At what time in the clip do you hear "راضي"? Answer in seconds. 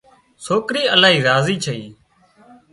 1.27-1.55